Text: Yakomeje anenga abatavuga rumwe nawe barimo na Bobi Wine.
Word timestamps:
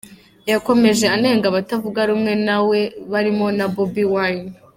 Yakomeje 0.51 1.05
anenga 1.15 1.45
abatavuga 1.47 1.99
rumwe 2.09 2.33
nawe 2.47 2.79
barimo 3.11 3.47
na 3.57 3.65
Bobi 3.73 4.03
Wine. 4.13 4.47